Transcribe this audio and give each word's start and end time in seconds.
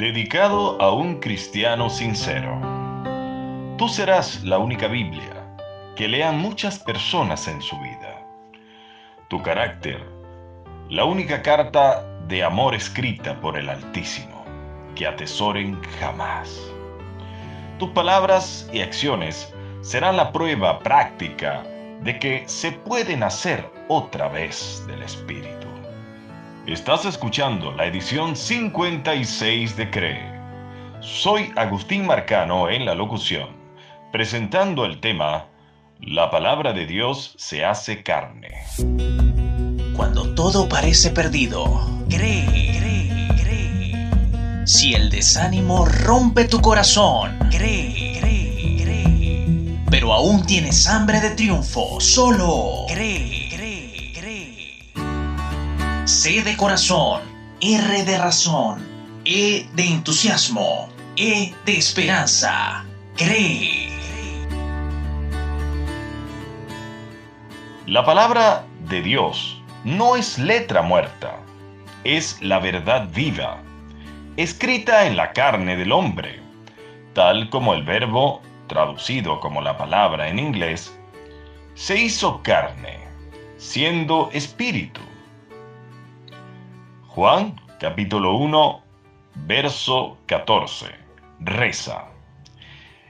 Dedicado 0.00 0.80
a 0.80 0.94
un 0.94 1.20
cristiano 1.20 1.90
sincero. 1.90 2.58
Tú 3.76 3.86
serás 3.86 4.42
la 4.42 4.56
única 4.56 4.86
Biblia 4.88 5.54
que 5.94 6.08
lean 6.08 6.38
muchas 6.38 6.78
personas 6.78 7.46
en 7.46 7.60
su 7.60 7.78
vida. 7.80 8.26
Tu 9.28 9.42
carácter, 9.42 10.02
la 10.88 11.04
única 11.04 11.42
carta 11.42 12.02
de 12.28 12.42
amor 12.42 12.74
escrita 12.74 13.38
por 13.42 13.58
el 13.58 13.68
Altísimo, 13.68 14.42
que 14.94 15.06
atesoren 15.06 15.78
jamás. 16.00 16.58
Tus 17.78 17.90
palabras 17.90 18.70
y 18.72 18.80
acciones 18.80 19.52
serán 19.82 20.16
la 20.16 20.32
prueba 20.32 20.78
práctica 20.78 21.62
de 22.00 22.18
que 22.18 22.44
se 22.48 22.72
pueden 22.72 23.22
hacer 23.22 23.70
otra 23.88 24.28
vez 24.28 24.82
del 24.86 25.02
Espíritu. 25.02 25.59
Estás 26.70 27.04
escuchando 27.04 27.72
la 27.72 27.86
edición 27.86 28.36
56 28.36 29.76
de 29.76 29.90
CREE. 29.90 30.22
Soy 31.00 31.52
Agustín 31.56 32.06
Marcano 32.06 32.70
en 32.70 32.84
la 32.84 32.94
locución, 32.94 33.48
presentando 34.12 34.84
el 34.84 35.00
tema 35.00 35.48
La 35.98 36.30
palabra 36.30 36.72
de 36.72 36.86
Dios 36.86 37.34
se 37.38 37.64
hace 37.64 38.04
carne. 38.04 38.52
Cuando 39.96 40.32
todo 40.36 40.68
parece 40.68 41.10
perdido, 41.10 41.64
cree, 42.08 42.46
cree, 42.78 43.28
cree. 43.42 44.64
Si 44.64 44.94
el 44.94 45.10
desánimo 45.10 45.86
rompe 45.86 46.44
tu 46.44 46.60
corazón, 46.60 47.36
cree, 47.50 48.16
cree, 48.20 48.76
cree. 48.80 49.80
Pero 49.90 50.12
aún 50.12 50.46
tienes 50.46 50.86
hambre 50.86 51.20
de 51.20 51.30
triunfo, 51.30 52.00
solo 52.00 52.84
cree 52.86 53.39
C 56.10 56.42
de 56.42 56.56
corazón, 56.56 57.20
R 57.60 58.02
de 58.02 58.18
razón, 58.18 58.84
E 59.24 59.68
de 59.74 59.86
entusiasmo, 59.86 60.88
E 61.16 61.54
de 61.64 61.78
esperanza. 61.78 62.84
Cree. 63.16 63.88
La 67.86 68.04
palabra 68.04 68.64
de 68.88 69.00
Dios 69.02 69.62
no 69.84 70.16
es 70.16 70.36
letra 70.36 70.82
muerta, 70.82 71.36
es 72.02 72.42
la 72.42 72.58
verdad 72.58 73.08
viva, 73.14 73.62
escrita 74.36 75.06
en 75.06 75.16
la 75.16 75.30
carne 75.30 75.76
del 75.76 75.92
hombre, 75.92 76.40
tal 77.14 77.48
como 77.50 77.72
el 77.72 77.84
verbo, 77.84 78.42
traducido 78.66 79.38
como 79.38 79.62
la 79.62 79.78
palabra 79.78 80.28
en 80.28 80.40
inglés, 80.40 80.92
se 81.76 81.96
hizo 82.02 82.42
carne, 82.42 82.98
siendo 83.58 84.28
espíritu 84.32 85.00
Juan 87.12 87.60
capítulo 87.80 88.36
1, 88.36 88.84
verso 89.48 90.16
14. 90.26 90.86
Reza. 91.40 92.04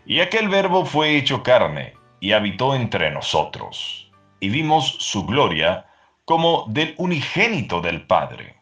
Y 0.07 0.21
aquel 0.21 0.49
verbo 0.49 0.87
fue 0.87 1.19
hecho 1.19 1.43
carne 1.43 1.93
y 2.19 2.33
habitó 2.33 2.75
entre 2.75 3.11
nosotros, 3.11 4.11
y 4.41 4.49
vimos 4.49 4.97
su 5.01 5.27
gloria 5.27 5.85
como 6.25 6.65
del 6.69 6.95
unigénito 6.97 7.83
del 7.83 8.07
Padre, 8.07 8.57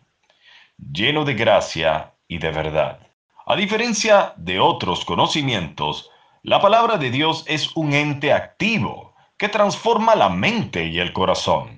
lleno 0.77 1.25
de 1.25 1.35
gracia 1.35 2.15
y 2.27 2.39
de 2.39 2.51
verdad. 2.51 2.99
A 3.47 3.55
diferencia 3.55 4.33
de 4.39 4.59
otros 4.59 5.05
conocimientos, 5.05 6.11
la 6.43 6.61
palabra 6.61 6.97
de 6.97 7.13
Dios 7.13 7.45
es 7.47 7.77
un 7.77 7.93
ente 7.93 8.33
activo 8.33 9.15
que 9.37 9.49
transforma 9.49 10.17
la 10.17 10.31
mente 10.31 10.87
y 10.87 10.99
el 10.99 11.13
corazón 11.13 11.78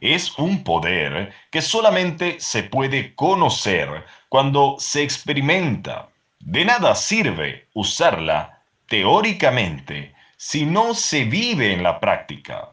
es 0.00 0.38
un 0.38 0.64
poder 0.64 1.32
que 1.50 1.62
solamente 1.62 2.40
se 2.40 2.62
puede 2.62 3.14
conocer 3.14 4.04
cuando 4.28 4.76
se 4.78 5.02
experimenta. 5.02 6.08
De 6.38 6.64
nada 6.64 6.94
sirve 6.94 7.68
usarla 7.74 8.62
teóricamente 8.86 10.14
si 10.36 10.64
no 10.64 10.94
se 10.94 11.24
vive 11.24 11.72
en 11.72 11.82
la 11.82 12.00
práctica. 12.00 12.72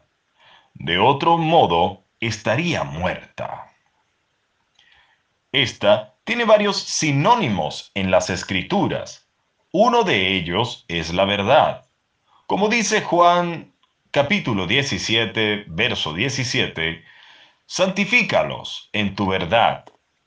De 0.74 0.98
otro 0.98 1.36
modo, 1.36 2.04
estaría 2.20 2.82
muerta. 2.84 3.72
Esta 5.52 6.14
tiene 6.24 6.44
varios 6.44 6.78
sinónimos 6.78 7.90
en 7.94 8.10
las 8.10 8.30
escrituras. 8.30 9.28
Uno 9.70 10.02
de 10.02 10.34
ellos 10.34 10.84
es 10.88 11.12
la 11.12 11.24
verdad. 11.24 11.86
Como 12.46 12.68
dice 12.68 13.02
Juan 13.02 13.72
capítulo 14.10 14.66
17, 14.66 15.66
verso 15.68 16.14
17, 16.14 17.04
santifícalos 17.68 18.88
en 18.92 19.14
tu 19.14 19.26
verdad. 19.26 19.84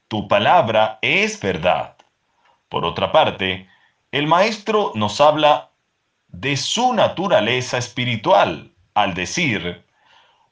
Tu 0.07 0.27
palabra 0.27 0.99
es 1.01 1.39
verdad. 1.39 1.97
Por 2.69 2.85
otra 2.85 3.11
parte, 3.11 3.67
el 4.11 4.27
maestro 4.27 4.91
nos 4.93 5.19
habla 5.19 5.71
de 6.27 6.55
su 6.55 6.93
naturaleza 6.93 7.77
espiritual 7.79 8.71
al 8.93 9.15
decir, 9.15 9.83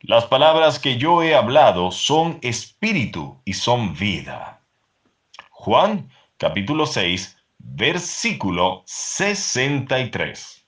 las 0.01 0.25
palabras 0.25 0.79
que 0.79 0.97
yo 0.97 1.22
he 1.22 1.35
hablado 1.35 1.91
son 1.91 2.39
espíritu 2.41 3.39
y 3.45 3.53
son 3.53 3.94
vida. 3.94 4.61
Juan 5.51 6.09
capítulo 6.38 6.88
6, 6.88 7.38
versículo 7.59 8.81
63. 8.85 10.66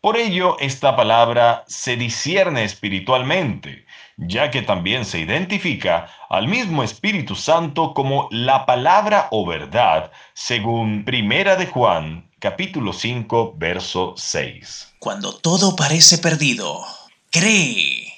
Por 0.00 0.16
ello, 0.16 0.56
esta 0.60 0.94
palabra 0.94 1.64
se 1.66 1.96
discierne 1.96 2.62
espiritualmente 2.62 3.85
ya 4.16 4.50
que 4.50 4.62
también 4.62 5.04
se 5.04 5.20
identifica 5.20 6.08
al 6.28 6.48
mismo 6.48 6.82
Espíritu 6.82 7.34
Santo 7.34 7.92
como 7.94 8.28
la 8.30 8.64
palabra 8.66 9.28
o 9.30 9.46
verdad, 9.46 10.10
según 10.34 11.04
Primera 11.04 11.56
de 11.56 11.66
Juan, 11.66 12.30
capítulo 12.38 12.92
5, 12.92 13.54
verso 13.56 14.14
6. 14.16 14.94
Cuando 14.98 15.34
todo 15.34 15.76
parece 15.76 16.18
perdido, 16.18 16.80
cree. 17.30 18.12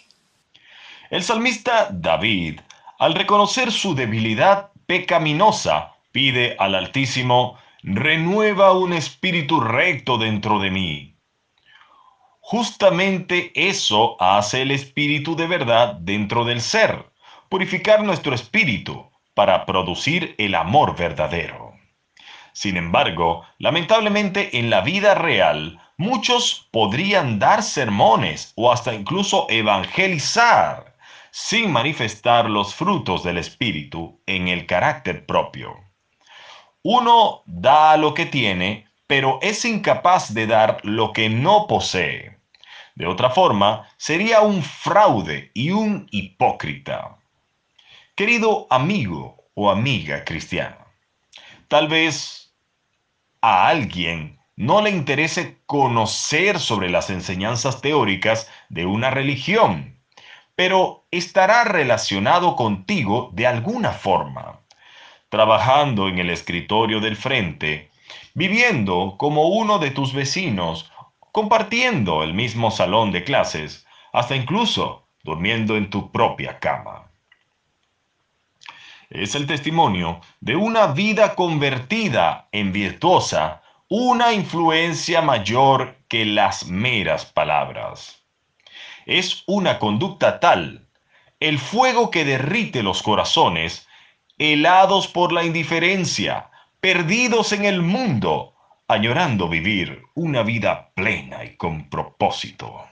El 1.11 1.23
salmista 1.25 1.89
David, 1.91 2.61
al 2.99 3.15
reconocer 3.15 3.73
su 3.73 3.95
debilidad 3.95 4.71
pecaminosa, 4.87 5.95
pide 6.13 6.55
al 6.59 6.75
Altísimo, 6.75 7.59
renueva 7.83 8.73
un 8.73 8.93
espíritu 8.93 9.61
recto 9.61 10.19
dentro 10.19 10.59
de 10.59 10.71
mí 10.71 11.18
Justamente 12.51 13.53
eso 13.55 14.17
hace 14.19 14.63
el 14.63 14.71
espíritu 14.71 15.37
de 15.37 15.47
verdad 15.47 15.97
dentro 15.97 16.47
del 16.47 16.63
ser, 16.63 17.05
purificar 17.51 18.03
nuestro 18.03 18.35
espíritu 18.35 19.07
para 19.35 19.67
producir 19.67 20.35
el 20.39 20.55
amor 20.55 20.97
verdadero. 20.97 21.75
Sin 22.55 22.79
embargo, 22.79 23.45
lamentablemente 23.59 24.59
en 24.59 24.71
la 24.71 24.81
vida 24.81 25.15
real, 25.15 25.79
muchos 25.99 26.67
podrían 26.71 27.39
dar 27.39 27.63
sermones 27.63 28.55
o 28.57 28.73
hasta 28.73 28.95
incluso 28.95 29.47
evangelizar 29.51 30.97
sin 31.31 31.71
manifestar 31.71 32.49
los 32.49 32.75
frutos 32.75 33.25
del 33.25 33.37
espíritu 33.37 34.23
en 34.25 34.49
el 34.49 34.65
carácter 34.65 35.27
propio. 35.27 35.77
Uno 36.83 37.43
da 37.45 37.99
lo 37.99 38.15
que 38.15 38.25
tiene, 38.25 38.87
pero 39.07 39.39
es 39.43 39.67
incapaz 39.67 40.33
de 40.33 40.47
dar 40.47 40.81
lo 40.83 41.13
que 41.13 41.29
no 41.29 41.67
posee. 41.67 42.38
De 42.99 43.07
otra 43.07 43.31
forma, 43.31 43.89
sería 43.97 44.41
un 44.41 44.61
fraude 44.61 45.53
y 45.55 45.71
un 45.71 46.09
hipócrita. 46.11 47.17
Querido 48.17 48.67
amigo 48.71 49.45
o 49.55 49.71
amiga 49.71 50.25
cristiana, 50.25 50.85
tal 51.69 51.87
vez 51.87 52.53
a 53.41 53.69
alguien 53.69 54.41
no 54.57 54.83
le 54.83 54.91
interese 54.91 55.59
conocer 55.67 56.59
sobre 56.59 56.91
las 56.91 57.09
enseñanzas 57.09 57.81
teóricas 57.81 58.51
de 58.69 58.85
una 58.85 59.11
religión, 59.11 59.97
pero 60.57 61.05
estará 61.13 61.63
relacionado 61.63 62.57
contigo 62.57 63.31
de 63.33 63.47
alguna 63.47 63.93
forma, 63.93 64.59
trabajando 65.29 66.09
en 66.09 66.19
el 66.19 66.31
escritorio 66.31 66.99
del 66.99 67.15
frente, 67.15 67.93
viviendo 68.35 69.15
como 69.19 69.47
uno 69.51 69.79
de 69.79 69.93
tus 69.93 70.13
vecinos 70.13 70.91
compartiendo 71.39 72.25
el 72.25 72.35
mismo 72.35 72.73
salón 72.73 73.13
de 73.13 73.23
clases, 73.23 73.87
hasta 74.13 74.35
incluso 74.35 75.07
durmiendo 75.23 75.77
en 75.77 75.89
tu 75.89 76.11
propia 76.11 76.59
cama. 76.59 77.13
Es 79.09 79.37
el 79.37 79.47
testimonio 79.47 80.21
de 80.41 80.57
una 80.57 80.89
vida 80.89 81.37
convertida 81.37 82.49
en 82.51 82.73
virtuosa, 82.73 83.63
una 83.89 84.33
influencia 84.33 85.23
mayor 85.23 85.99
que 86.09 86.25
las 86.25 86.67
meras 86.67 87.27
palabras. 87.27 88.21
Es 89.07 89.45
una 89.47 89.79
conducta 89.79 90.41
tal, 90.41 90.89
el 91.39 91.61
fuego 91.61 92.11
que 92.11 92.25
derrite 92.25 92.83
los 92.83 93.01
corazones, 93.01 93.87
helados 94.39 95.07
por 95.07 95.31
la 95.31 95.45
indiferencia, 95.45 96.51
perdidos 96.81 97.53
en 97.53 97.65
el 97.65 97.81
mundo, 97.81 98.55
añorando 98.89 99.51
vivir 99.51 100.03
una 100.15 100.43
vida 100.43 100.91
plena 100.95 101.45
y 101.45 101.57
con 101.57 101.91
propósito. 101.91 102.85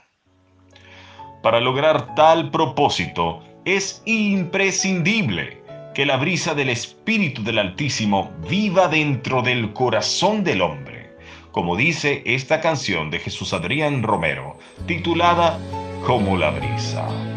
Para 1.41 1.59
lograr 1.59 2.13
tal 2.13 2.51
propósito 2.51 3.43
es 3.65 4.03
imprescindible 4.05 5.61
que 5.95 6.05
la 6.05 6.17
brisa 6.17 6.53
del 6.53 6.69
Espíritu 6.69 7.43
del 7.43 7.57
Altísimo 7.57 8.31
viva 8.47 8.87
dentro 8.87 9.41
del 9.41 9.73
corazón 9.73 10.43
del 10.43 10.61
hombre, 10.61 11.15
como 11.51 11.75
dice 11.75 12.21
esta 12.25 12.61
canción 12.61 13.09
de 13.09 13.17
Jesús 13.17 13.51
Adrián 13.53 14.03
Romero, 14.03 14.59
titulada 14.85 15.57
Como 16.05 16.37
la 16.37 16.51
brisa. 16.51 17.36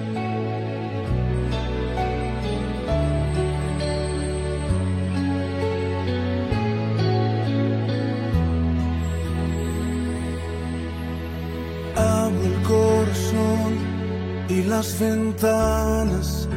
Las 14.81 14.99
ventanas 14.99 16.49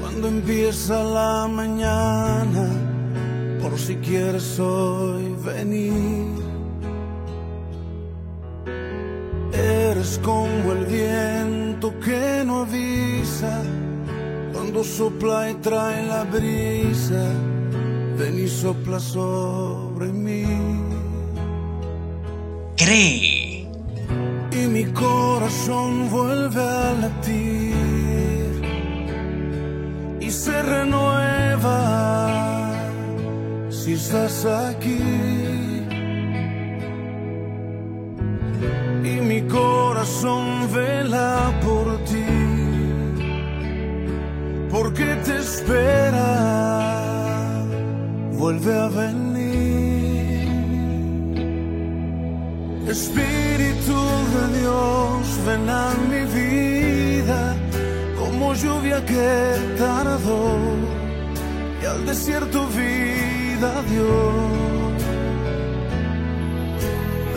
cuando 0.00 0.28
empieza 0.28 1.02
la 1.02 1.48
mañana, 1.48 2.68
por 3.60 3.76
si 3.76 3.96
quieres 3.96 4.56
hoy 4.60 5.34
venir. 5.44 6.30
Eres 9.52 10.20
como 10.22 10.70
el 10.76 10.84
viento 10.86 11.92
que 11.98 12.44
no 12.46 12.60
avisa 12.60 13.54
cuando 14.52 14.84
sopla 14.84 15.50
y 15.50 15.54
trae 15.54 16.06
la 16.06 16.22
brisa, 16.22 17.24
ven 18.16 18.38
y 18.44 18.46
sopla 18.46 19.00
sobre 19.00 20.06
mí. 20.12 20.44
Cree 22.76 23.52
y 24.52 24.66
mi 24.66 24.84
corazón 24.92 26.10
vuelve 26.10 26.41
si 33.82 33.94
estás 33.94 34.44
aquí. 34.44 35.02
Y 39.12 39.14
mi 39.28 39.40
corazón 39.48 40.68
vela 40.72 41.52
por 41.64 41.86
ti, 42.10 42.30
porque 44.70 45.06
te 45.26 45.36
espera, 45.38 46.30
vuelve 48.38 48.72
a 48.86 48.88
venir. 48.88 49.42
Espíritu 52.88 53.98
de 54.34 54.44
Dios, 54.60 55.22
ven 55.46 55.68
a 55.68 55.88
mi 56.10 56.22
vida 56.40 57.56
como 58.20 58.54
lluvia 58.54 59.04
que 59.04 59.32
tardó 59.76 60.42
y 61.82 61.84
al 61.84 62.06
desierto 62.06 62.68
vida 63.62 63.82
dio. 63.82 64.10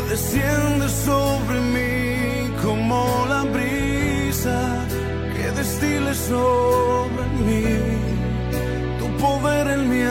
Desciende 0.10 0.89
sobre 0.89 1.60
mí 1.74 2.51
como 2.63 3.25
la 3.30 3.44
brisa 3.44 4.86
que 5.36 5.51
destile 5.51 6.13
sobre 6.13 7.25
mí 7.45 7.66
tu 9.00 9.07
poder 9.18 9.68
en 9.68 9.89
mi 9.89 10.06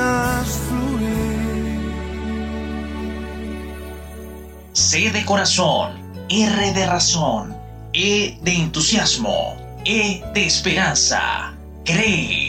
C 4.72 5.11
de 5.11 5.25
corazón, 5.25 5.93
R 6.28 6.72
de 6.72 6.87
razón, 6.87 7.56
E 7.93 8.38
de 8.43 8.55
entusiasmo, 8.55 9.56
E 9.84 10.22
de 10.34 10.46
esperanza. 10.46 11.55
Cree. 11.84 12.44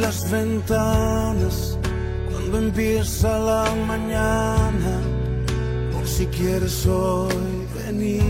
Las 0.00 0.30
ventanas 0.30 1.78
cuando 2.30 2.58
empieza 2.58 3.38
la 3.38 3.64
mañana, 3.86 4.92
por 5.92 6.06
si 6.06 6.26
quieres 6.26 6.86
hoy 6.86 7.66
venir. 7.84 8.22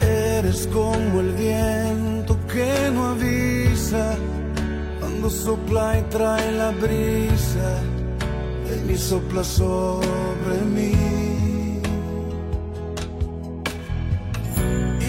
Eres 0.00 0.68
como 0.72 1.20
el 1.20 1.32
viento 1.32 2.36
que 2.52 2.90
no 2.92 3.08
avisa 3.08 4.16
cuando 4.98 5.30
sopla 5.30 5.98
y 5.98 6.02
trae 6.10 6.52
la 6.52 6.70
brisa. 6.70 7.70
Ven 8.64 8.90
y 8.90 8.96
sopla 8.96 9.44
sobre 9.44 10.56
mí. 10.74 11.17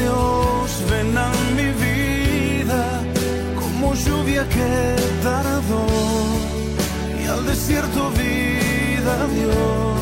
Dios, 0.00 0.66
ven 0.90 1.16
a 1.16 1.30
mi 1.56 1.68
vida, 1.86 2.82
como 3.60 3.94
lluvia 3.94 4.48
que 4.48 4.96
tardó 5.22 5.86
y 7.22 7.26
al 7.26 7.46
desierto 7.46 8.10
vida 8.10 9.14
dio 9.34 9.94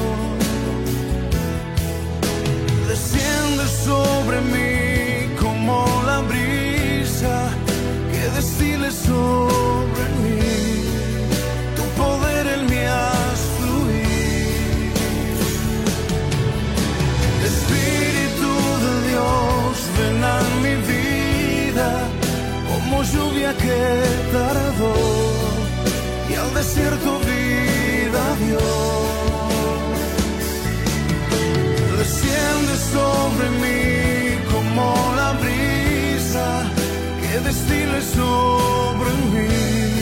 desciende 2.93 3.67
sobre 3.87 4.41
mí 4.53 5.35
como 5.41 5.85
la 6.07 6.19
brisa 6.21 7.51
que 8.13 8.23
destile 8.37 8.91
sobre 8.91 10.05
mí. 10.21 10.22
Lluvia 23.13 23.55
que 23.57 23.81
tardó 24.33 24.95
y 26.31 26.35
al 26.35 26.55
desierto 26.55 27.19
vida 27.21 28.23
dio 28.43 29.03
desciende 31.99 32.75
sobre 32.95 33.47
mí 33.63 33.83
como 34.53 34.85
la 35.17 35.33
brisa 35.43 36.49
que 37.21 37.41
destile 37.49 38.01
sobre 38.03 39.11
mí. 39.33 40.02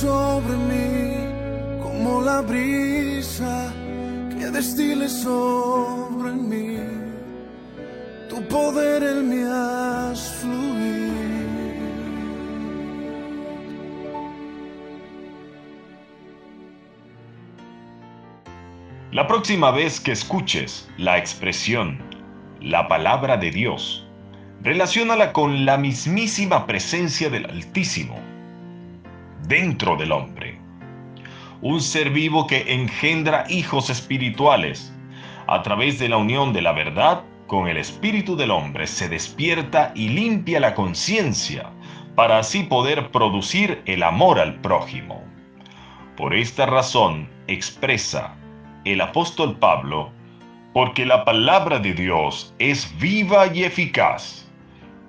Sobre 0.00 0.56
mí 0.68 1.80
como 1.82 2.20
la 2.20 2.42
brisa 2.42 3.72
que 4.38 4.50
destile 4.50 5.08
sobre 5.08 6.32
mí. 6.32 6.76
Tu 8.28 8.42
poder 8.48 9.02
en 9.02 9.28
mi 9.30 9.42
haz. 9.50 10.44
La 19.12 19.26
próxima 19.26 19.70
vez 19.70 19.98
que 19.98 20.12
escuches 20.12 20.86
la 20.98 21.16
expresión, 21.16 22.02
la 22.60 22.86
palabra 22.86 23.38
de 23.38 23.50
Dios, 23.50 24.06
relaciónala 24.60 25.32
con 25.32 25.64
la 25.64 25.78
mismísima 25.78 26.66
presencia 26.66 27.30
del 27.30 27.46
Altísimo 27.46 28.35
dentro 29.48 29.96
del 29.96 30.12
hombre. 30.12 30.58
Un 31.62 31.80
ser 31.80 32.10
vivo 32.10 32.46
que 32.46 32.72
engendra 32.72 33.44
hijos 33.48 33.90
espirituales. 33.90 34.92
A 35.46 35.62
través 35.62 35.98
de 35.98 36.08
la 36.08 36.16
unión 36.16 36.52
de 36.52 36.62
la 36.62 36.72
verdad 36.72 37.22
con 37.46 37.68
el 37.68 37.76
espíritu 37.76 38.36
del 38.36 38.50
hombre 38.50 38.86
se 38.86 39.08
despierta 39.08 39.92
y 39.94 40.08
limpia 40.08 40.58
la 40.58 40.74
conciencia 40.74 41.70
para 42.16 42.38
así 42.38 42.64
poder 42.64 43.10
producir 43.10 43.82
el 43.86 44.02
amor 44.02 44.40
al 44.40 44.60
prójimo. 44.60 45.22
Por 46.16 46.34
esta 46.34 46.66
razón 46.66 47.28
expresa 47.46 48.34
el 48.84 49.00
apóstol 49.00 49.58
Pablo, 49.58 50.10
porque 50.72 51.06
la 51.06 51.24
palabra 51.24 51.78
de 51.78 51.92
Dios 51.92 52.54
es 52.58 52.92
viva 52.98 53.46
y 53.54 53.64
eficaz, 53.64 54.45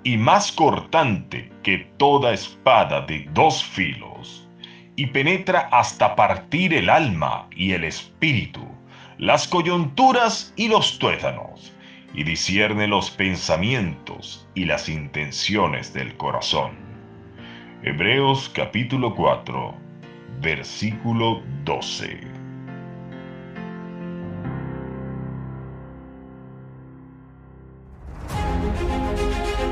y 0.08 0.16
más 0.16 0.50
cortante 0.52 1.52
que 1.62 1.86
toda 1.98 2.32
espada 2.32 3.02
de 3.02 3.28
dos 3.34 3.62
filos, 3.62 4.48
y 4.96 5.08
penetra 5.08 5.68
hasta 5.70 6.16
partir 6.16 6.72
el 6.72 6.88
alma 6.88 7.46
y 7.54 7.72
el 7.72 7.84
espíritu, 7.84 8.66
las 9.18 9.46
coyunturas 9.46 10.54
y 10.56 10.68
los 10.68 10.98
tuétanos 10.98 11.74
y 12.14 12.24
discierne 12.24 12.86
los 12.86 13.10
pensamientos 13.10 14.48
y 14.54 14.64
las 14.64 14.88
intenciones 14.88 15.92
del 15.92 16.16
corazón. 16.16 16.70
Hebreos 17.82 18.50
capítulo 18.54 19.14
4, 19.14 19.74
versículo 20.40 21.42
12. 21.64 22.37